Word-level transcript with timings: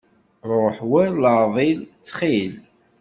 Ruḥ 0.49 0.77
war 0.89 1.09
leɛḍil, 1.23 1.79
ttxil. 1.97 2.53